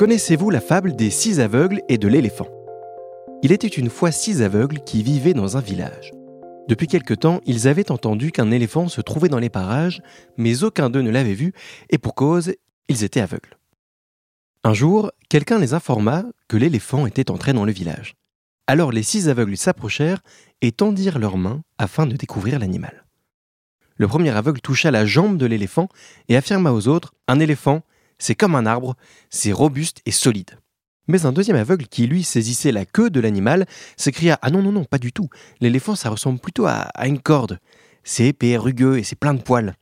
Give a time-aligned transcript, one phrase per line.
[0.00, 2.48] Connaissez-vous la fable des six aveugles et de l'éléphant?
[3.42, 6.10] Il était une fois six aveugles qui vivaient dans un village.
[6.68, 10.00] Depuis quelque temps, ils avaient entendu qu'un éléphant se trouvait dans les parages,
[10.38, 11.52] mais aucun d'eux ne l'avait vu,
[11.90, 12.54] et pour cause,
[12.88, 13.58] ils étaient aveugles.
[14.64, 18.14] Un jour, quelqu'un les informa que l'éléphant était entré dans le village.
[18.66, 20.22] Alors les six aveugles s'approchèrent
[20.62, 23.04] et tendirent leurs mains afin de découvrir l'animal.
[23.96, 25.90] Le premier aveugle toucha la jambe de l'éléphant
[26.30, 27.82] et affirma aux autres Un éléphant,
[28.20, 28.94] c'est comme un arbre,
[29.30, 30.52] c'est robuste et solide.
[31.08, 34.70] Mais un deuxième aveugle qui, lui, saisissait la queue de l'animal, s'écria Ah non, non,
[34.70, 35.28] non, pas du tout.
[35.60, 37.58] L'éléphant, ça ressemble plutôt à, une corde.
[38.04, 39.74] C'est épais, rugueux et c'est plein de poils.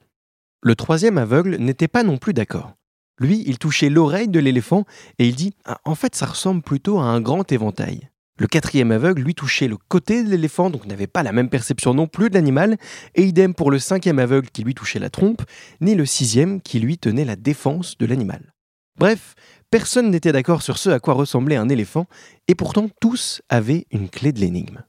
[0.62, 2.72] Le troisième aveugle n'était pas non plus d'accord.
[3.20, 4.84] Lui, il touchait l'oreille de l'éléphant
[5.18, 8.08] et il dit ah, En fait, ça ressemble plutôt à un grand éventail.
[8.38, 11.92] Le quatrième aveugle, lui, touchait le côté de l'éléphant, donc n'avait pas la même perception
[11.92, 12.76] non plus de l'animal,
[13.16, 15.42] et idem pour le cinquième aveugle qui lui touchait la trompe,
[15.80, 18.52] ni le sixième qui lui tenait la défense de l'animal.
[18.96, 19.34] Bref,
[19.72, 22.06] personne n'était d'accord sur ce à quoi ressemblait un éléphant,
[22.46, 24.84] et pourtant tous avaient une clé de l'énigme.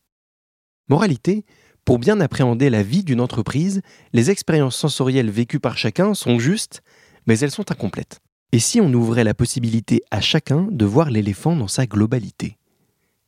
[0.88, 1.44] Moralité,
[1.86, 3.82] pour bien appréhender la vie d'une entreprise,
[4.14, 6.84] les expériences sensorielles vécues par chacun sont justes,
[7.26, 8.20] mais elles sont incomplètes.
[8.52, 12.59] Et si on ouvrait la possibilité à chacun de voir l'éléphant dans sa globalité?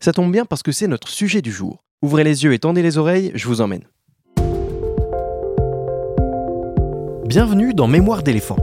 [0.01, 1.83] Ça tombe bien parce que c'est notre sujet du jour.
[2.01, 3.83] Ouvrez les yeux et tendez les oreilles, je vous emmène.
[7.27, 8.57] Bienvenue dans Mémoire d'éléphant,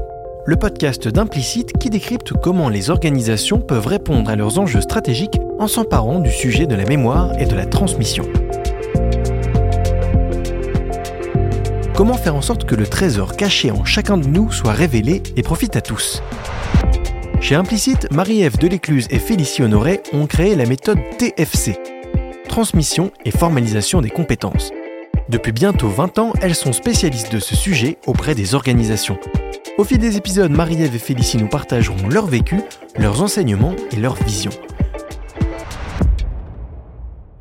[0.44, 5.68] le podcast d'Implicite qui décrypte comment les organisations peuvent répondre à leurs enjeux stratégiques en
[5.68, 8.24] s'emparant du sujet de la mémoire et de la transmission.
[11.94, 15.42] Comment faire en sorte que le trésor caché en chacun de nous soit révélé et
[15.42, 16.20] profite à tous?
[17.40, 21.78] Chez Implicite, Marie-Ève Delécluse et Félicie Honoré ont créé la méthode TFC,
[22.48, 24.72] transmission et formalisation des compétences.
[25.28, 29.18] Depuis bientôt 20 ans, elles sont spécialistes de ce sujet auprès des organisations.
[29.78, 32.60] Au fil des épisodes, Marie-Ève et Félicie nous partageront leur vécu,
[32.98, 34.52] leurs enseignements et leurs visions.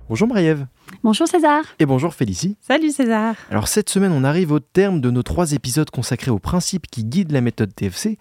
[0.10, 0.68] Bonjour Marie-Ève.
[1.08, 1.64] Bonjour César.
[1.80, 2.58] Et bonjour Félicie.
[2.60, 3.36] Salut César.
[3.50, 7.06] Alors cette semaine, on arrive au terme de nos trois épisodes consacrés aux principes qui
[7.06, 8.18] guident la méthode TFC,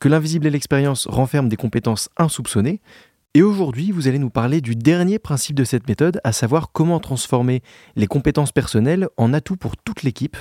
[0.00, 2.82] que l'invisible et l'expérience renferment des compétences insoupçonnées.
[3.32, 7.00] Et aujourd'hui, vous allez nous parler du dernier principe de cette méthode, à savoir comment
[7.00, 7.62] transformer
[7.96, 10.36] les compétences personnelles en atouts pour toute l'équipe,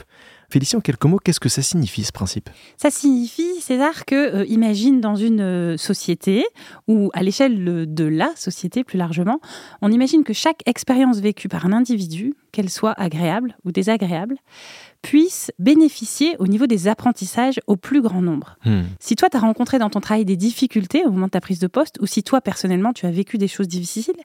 [0.49, 2.49] Félicie, en quelques mots, qu'est-ce que ça signifie ce principe?
[2.77, 6.45] Ça signifie, César, que euh, imagine dans une euh, société
[6.87, 9.39] ou à l'échelle de la société plus largement,
[9.81, 14.37] on imagine que chaque expérience vécue par un individu, qu'elle soit agréable ou désagréable,
[15.01, 18.57] puisse bénéficier au niveau des apprentissages au plus grand nombre.
[18.65, 18.83] Hmm.
[18.99, 21.59] Si toi, tu as rencontré dans ton travail des difficultés au moment de ta prise
[21.59, 24.15] de poste, ou si toi, personnellement, tu as vécu des choses difficiles,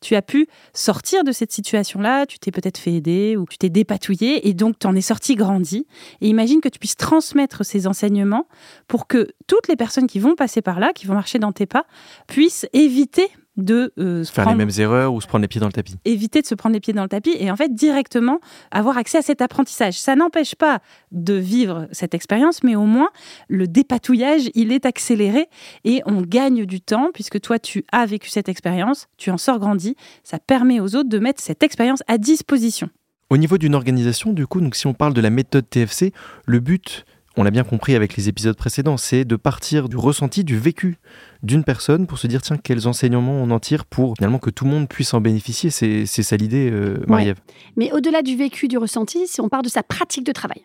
[0.00, 3.68] tu as pu sortir de cette situation-là, tu t'es peut-être fait aider ou tu t'es
[3.68, 5.86] dépatouillé et donc tu en es sorti grandi.
[6.20, 8.46] Et imagine que tu puisses transmettre ces enseignements
[8.86, 11.66] pour que toutes les personnes qui vont passer par là, qui vont marcher dans tes
[11.66, 11.84] pas,
[12.26, 15.66] puissent éviter de euh, se faire les mêmes erreurs ou se prendre les pieds dans
[15.66, 15.96] le tapis.
[16.04, 19.18] Éviter de se prendre les pieds dans le tapis et en fait directement avoir accès
[19.18, 19.98] à cet apprentissage.
[19.98, 20.78] Ça n'empêche pas
[21.12, 23.10] de vivre cette expérience, mais au moins
[23.48, 25.48] le dépatouillage, il est accéléré
[25.84, 29.58] et on gagne du temps puisque toi tu as vécu cette expérience, tu en sors
[29.58, 32.88] grandi, ça permet aux autres de mettre cette expérience à disposition.
[33.30, 36.12] Au niveau d'une organisation, du coup, donc si on parle de la méthode TFC,
[36.46, 37.04] le but
[37.38, 40.96] on l'a bien compris avec les épisodes précédents, c'est de partir du ressenti, du vécu
[41.44, 44.64] d'une personne pour se dire tiens, quels enseignements on en tire pour finalement que tout
[44.64, 45.70] le monde puisse en bénéficier.
[45.70, 47.38] C'est ça l'idée, euh, Marie-Ève.
[47.76, 50.62] Mais au-delà du vécu, du ressenti, si on part de sa pratique de travail.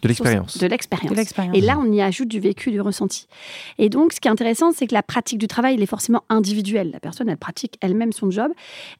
[0.00, 0.58] De l'expérience.
[0.58, 1.56] De l'expérience.
[1.56, 3.26] Et là, on y ajoute du vécu, du ressenti.
[3.78, 6.24] Et donc, ce qui est intéressant, c'est que la pratique du travail, elle est forcément
[6.30, 6.90] individuelle.
[6.92, 8.50] La personne, elle pratique elle-même son job.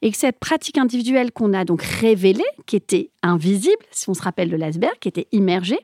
[0.01, 4.21] Et que cette pratique individuelle qu'on a donc révélée, qui était invisible, si on se
[4.21, 5.79] rappelle de l'iceberg, qui était immergée,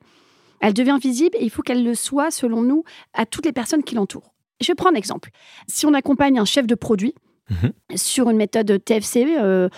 [0.61, 2.83] elle devient visible et il faut qu'elle le soit, selon nous,
[3.13, 4.33] à toutes les personnes qui l'entourent.
[4.61, 5.31] Je vais prendre un exemple.
[5.67, 7.15] Si on accompagne un chef de produit
[7.49, 7.71] mhm.
[7.95, 9.69] sur une méthode TFC, euh,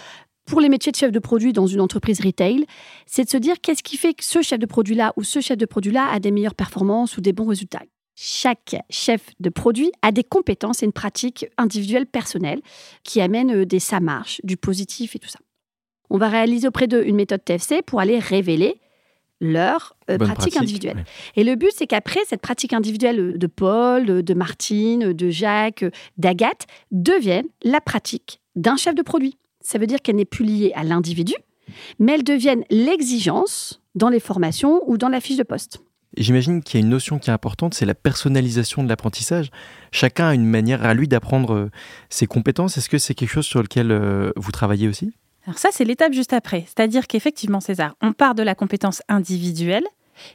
[0.46, 2.66] pour les métiers de chef de produit dans une entreprise retail,
[3.06, 5.58] c'est de se dire qu'est-ce qui fait que ce chef de produit-là ou ce chef
[5.58, 7.82] de produit-là a des meilleures performances ou des bons résultats.
[8.16, 12.62] Chaque chef de produit a des compétences et une pratique individuelle personnelle
[13.04, 15.40] qui amène euh, des ça marche, du positif et tout ça.
[16.10, 18.80] On va réaliser auprès d'eux une méthode TFC pour aller révéler
[19.44, 21.06] leur euh, pratique, individuelle.
[21.36, 25.86] Et le but, c'est qu'après, cette pratique individuelle de Paul, de Martine, de Jacques,
[26.18, 29.38] d'Agathe, devienne la pratique d'un chef de produit.
[29.62, 31.34] Ça veut dire qu'elle n'est plus liée à l'individu,
[32.00, 35.84] mais elle devienne l'exigence dans les formations ou dans la fiche de poste.
[36.18, 39.50] J'imagine qu'il y a une notion qui est importante, c'est la personnalisation de l'apprentissage.
[39.92, 41.72] Chacun a une manière à lui d'apprendre euh,
[42.10, 42.78] ses compétences.
[42.78, 45.14] Est-ce que c'est quelque chose sur lequel euh, vous travaillez aussi?
[45.46, 46.64] Alors ça, c'est l'étape juste après.
[46.66, 49.84] C'est-à-dire qu'effectivement, César, on part de la compétence individuelle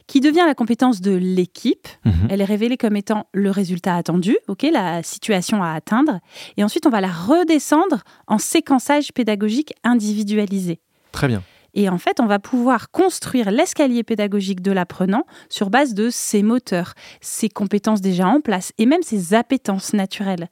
[0.07, 1.87] qui devient la compétence de l'équipe.
[2.05, 2.27] Mhm.
[2.29, 6.19] Elle est révélée comme étant le résultat attendu, ok, la situation à atteindre.
[6.57, 10.79] Et ensuite, on va la redescendre en séquençage pédagogique individualisé.
[11.11, 11.41] Très bien.
[11.73, 16.43] Et en fait, on va pouvoir construire l'escalier pédagogique de l'apprenant sur base de ses
[16.43, 20.49] moteurs, ses compétences déjà en place et même ses appétences naturelles.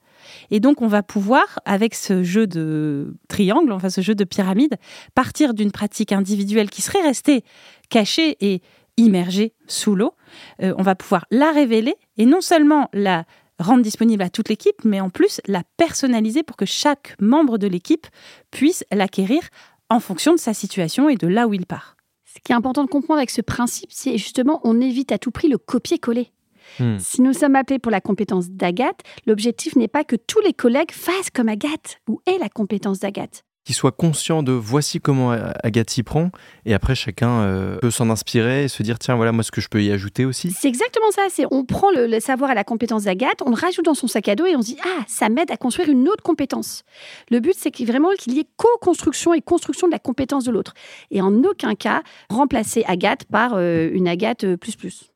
[0.52, 4.76] Et donc, on va pouvoir, avec ce jeu de triangle, enfin ce jeu de pyramide,
[5.16, 7.44] partir d'une pratique individuelle qui serait restée
[7.90, 8.62] cachée et
[8.98, 10.14] immergée sous l'eau.
[10.62, 13.26] Euh, on va pouvoir la révéler et non seulement la
[13.60, 17.68] rendre disponible à toute l'équipe, mais en plus la personnaliser pour que chaque membre de
[17.68, 18.08] l'équipe
[18.52, 19.42] puisse l'acquérir
[19.90, 21.96] en fonction de sa situation et de là où il part.
[22.26, 25.32] Ce qui est important de comprendre avec ce principe, c'est justement on évite à tout
[25.32, 26.32] prix le copier-coller.
[26.80, 26.98] Hmm.
[27.00, 30.92] Si nous sommes appelés pour la compétence d'Agathe, l'objectif n'est pas que tous les collègues
[30.92, 33.44] fassent comme Agathe ou aient la compétence d'Agathe.
[33.68, 35.32] Qu'ils soient conscients de voici comment
[35.62, 36.32] Agathe s'y prend,
[36.66, 39.60] et après chacun euh, peut s'en inspirer et se dire tiens, voilà moi ce que
[39.60, 40.56] je peux y ajouter aussi.
[40.58, 41.24] C'est exactement ça.
[41.30, 44.08] C'est on prend le, le savoir et la compétence d'Agathe, on le rajoute dans son
[44.08, 46.84] sac à dos et on se dit ah ça m'aide à construire une autre compétence.
[47.30, 50.74] Le but c'est vraiment qu'il y ait co-construction et construction de la compétence de l'autre
[51.12, 55.12] et en aucun cas remplacer Agathe par euh, une Agathe euh, plus plus.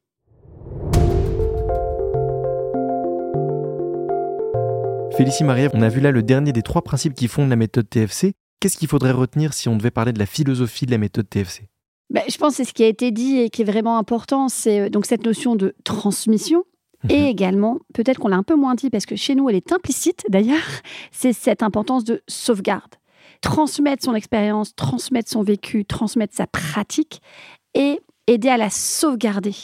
[5.16, 7.90] Félicie Marie-Ève, on a vu là le dernier des trois principes qui fondent la méthode
[7.90, 8.34] TFC.
[8.62, 11.64] Qu'est-ce qu'il faudrait retenir si on devait parler de la philosophie de la méthode TFC
[12.12, 14.50] Ben, je pense que c'est ce qui a été dit et qui est vraiment important,
[14.50, 16.64] c'est euh, donc cette notion de transmission.
[17.04, 17.10] Mhm.
[17.10, 19.72] Et également, peut-être qu'on l'a un peu moins dit parce que chez nous, elle est
[19.72, 20.60] implicite d'ailleurs,
[21.12, 22.94] c'est cette importance de sauvegarde.
[23.42, 27.20] Transmettre son expérience, transmettre son vécu, transmettre sa pratique
[27.74, 29.56] et aider à la sauvegarder.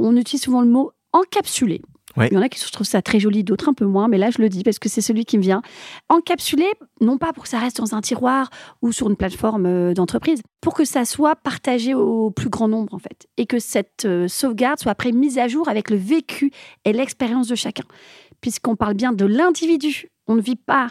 [0.00, 1.82] On utilise souvent le mot encapsuler.
[2.16, 2.28] Ouais.
[2.30, 4.30] Il y en a qui trouvent ça très joli, d'autres un peu moins, mais là
[4.30, 5.62] je le dis parce que c'est celui qui me vient.
[6.08, 6.70] Encapsuler,
[7.00, 8.50] non pas pour que ça reste dans un tiroir
[8.82, 12.94] ou sur une plateforme euh, d'entreprise, pour que ça soit partagé au plus grand nombre
[12.94, 16.50] en fait, et que cette euh, sauvegarde soit après mise à jour avec le vécu
[16.84, 17.84] et l'expérience de chacun.
[18.40, 20.90] Puisqu'on parle bien de l'individu, on ne vit pas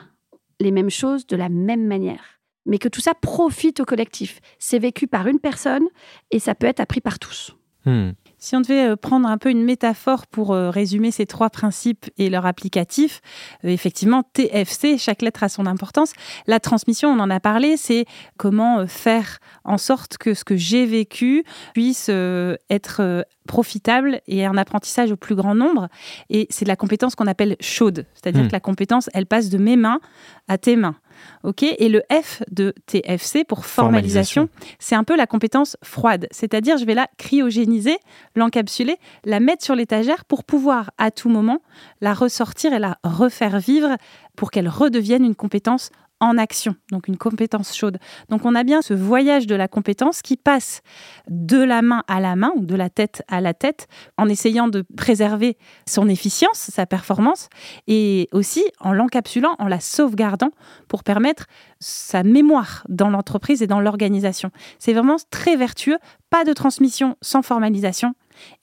[0.60, 4.40] les mêmes choses de la même manière, mais que tout ça profite au collectif.
[4.60, 5.88] C'est vécu par une personne
[6.32, 7.56] et ça peut être appris par tous.
[7.86, 8.12] Hmm.
[8.40, 12.10] Si on devait euh, prendre un peu une métaphore pour euh, résumer ces trois principes
[12.18, 13.22] et leur applicatif,
[13.66, 16.14] euh, effectivement, TFC, chaque lettre a son importance.
[16.48, 18.06] La transmission, on en a parlé, c'est
[18.38, 21.44] comment faire en sorte que ce que j'ai vécu
[21.74, 25.90] puisse être profitable et un apprentissage au plus grand nombre.
[26.30, 28.48] Et c'est de la compétence qu'on appelle chaude, c'est-à dire Hmm.
[28.48, 30.00] que la compétence, elle passe de mes mains
[30.48, 30.96] à tes mains.
[31.44, 34.50] Ok Et le F de TFC pour formalisation,
[34.80, 37.98] c'est un peu la compétence froide, c'est-à-dire je vais la cryogéniser,
[38.36, 41.62] l'encapsuler, la mettre sur l'étagère pour pouvoir à tout moment
[42.02, 43.98] la ressortir et la refaire vivre
[44.36, 47.98] pour qu'elle redevienne une compétence en action, donc une compétence chaude.
[48.30, 50.82] Donc on a bien ce voyage de la compétence qui passe
[51.30, 53.88] de la main à la main de la tête à la tête
[54.18, 55.58] en essayant de préserver
[55.88, 57.50] son efficience, sa performance
[57.88, 60.52] et aussi en l'encapsulant, en la sauvegardant
[60.88, 61.46] pour permettre
[61.80, 64.52] sa mémoire dans l'entreprise et dans l'organisation.
[64.78, 65.98] C'est vraiment très vertueux,
[66.30, 68.14] pas de transmission sans formalisation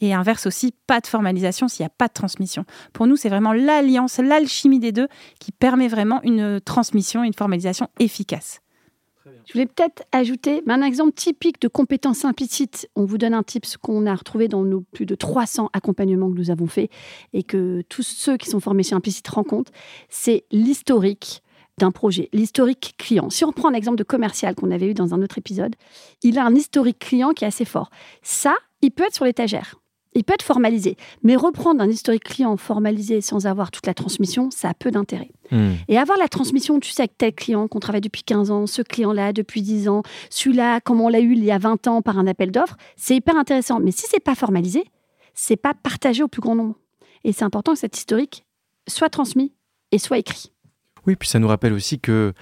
[0.00, 2.64] et inverse aussi, pas de formalisation s'il n'y a pas de transmission.
[2.92, 5.08] Pour nous, c'est vraiment l'alliance, l'alchimie des deux
[5.40, 8.60] qui permet vraiment une transmission, une formalisation efficace.
[9.46, 12.88] Je voulais peut-être ajouter un exemple typique de compétence implicite.
[12.94, 16.36] On vous donne un tips qu'on a retrouvé dans nos plus de 300 accompagnements que
[16.36, 16.90] nous avons faits
[17.32, 19.72] et que tous ceux qui sont formés chez Implicite rencontrent.
[20.08, 21.42] C'est l'historique
[21.78, 23.28] d'un projet, l'historique client.
[23.30, 25.76] Si on prend l'exemple de commercial qu'on avait eu dans un autre épisode,
[26.22, 27.90] il a un historique client qui est assez fort.
[28.22, 29.76] Ça, il peut être sur l'étagère.
[30.14, 30.96] Il peut être formalisé.
[31.22, 35.30] Mais reprendre un historique client formalisé sans avoir toute la transmission, ça a peu d'intérêt.
[35.50, 35.72] Hmm.
[35.88, 38.80] Et avoir la transmission, tu sais, avec tel client qu'on travaille depuis 15 ans, ce
[38.80, 42.18] client-là depuis 10 ans, celui-là, comme on l'a eu il y a 20 ans par
[42.18, 43.78] un appel d'offres, c'est hyper intéressant.
[43.78, 44.84] Mais si c'est pas formalisé,
[45.34, 46.76] c'est pas partagé au plus grand nombre.
[47.24, 48.46] Et c'est important que cet historique
[48.88, 49.52] soit transmis
[49.92, 50.50] et soit écrit.
[51.06, 52.32] Oui, puis ça nous rappelle aussi que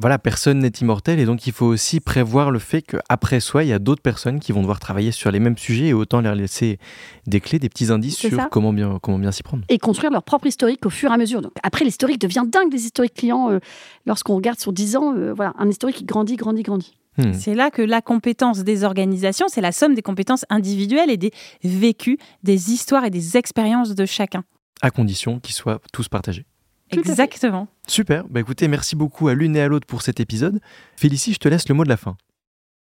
[0.00, 3.68] voilà, personne n'est immortel et donc il faut aussi prévoir le fait qu'après soi, il
[3.68, 6.34] y a d'autres personnes qui vont devoir travailler sur les mêmes sujets et autant leur
[6.34, 6.78] laisser
[7.26, 8.48] des clés, des petits indices sur ça.
[8.50, 9.64] comment bien, comment bien s'y prendre.
[9.68, 11.42] Et construire leur propre historique au fur et à mesure.
[11.42, 13.50] Donc après, l'historique devient dingue des historiques clients.
[13.50, 13.58] euh,
[14.06, 16.94] Lorsqu'on regarde sur 10 ans, euh, voilà, un historique qui grandit, grandit, grandit.
[17.18, 17.32] Hmm.
[17.32, 21.32] C'est là que la compétence des organisations, c'est la somme des compétences individuelles et des
[21.62, 24.44] vécus, des histoires et des expériences de chacun.
[24.80, 26.46] À condition qu'ils soient tous partagés.
[26.92, 27.68] Exactement.
[27.86, 30.60] Super, bah écoutez, merci beaucoup à l'une et à l'autre pour cet épisode.
[30.96, 32.16] Félicie, je te laisse le mot de la fin.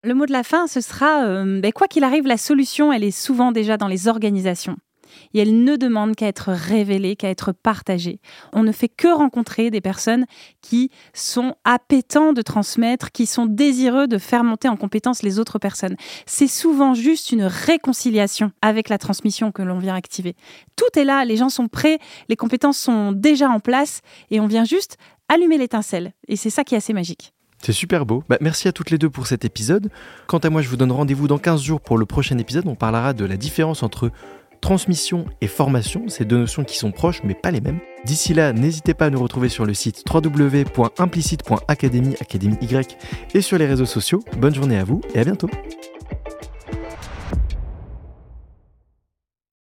[0.04, 3.04] Le mot de la fin, ce sera, euh, ben, quoi qu'il arrive, la solution, elle
[3.04, 4.78] est souvent déjà dans les organisations.
[5.34, 8.20] Et elles ne demandent qu'à être révélées, qu'à être partagées.
[8.54, 10.26] On ne fait que rencontrer des personnes
[10.62, 15.60] qui sont appétents de transmettre, qui sont désireux de faire monter en compétence les autres
[15.60, 15.96] personnes.
[16.26, 20.36] C'est souvent juste une réconciliation avec la transmission que l'on vient activer.
[20.76, 22.00] Tout est là, les gens sont prêts,
[22.30, 24.02] les compétences sont déjà en place
[24.32, 24.98] et on vient juste
[25.28, 26.14] allumer l'étincelle.
[26.28, 27.34] Et c'est ça qui est assez magique.
[27.62, 28.24] C'est super beau.
[28.30, 29.90] Bah, merci à toutes les deux pour cet épisode.
[30.28, 32.68] Quant à moi, je vous donne rendez-vous dans 15 jours pour le prochain épisode.
[32.68, 34.12] On parlera de la différence entre
[34.62, 37.80] transmission et formation, ces deux notions qui sont proches mais pas les mêmes.
[38.06, 42.16] D'ici là, n'hésitez pas à nous retrouver sur le site www.implicite.academy,
[42.62, 42.98] Y,
[43.34, 44.22] et sur les réseaux sociaux.
[44.38, 45.50] Bonne journée à vous et à bientôt.